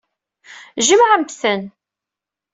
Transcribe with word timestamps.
Jemɛemt-ten. 0.87 1.61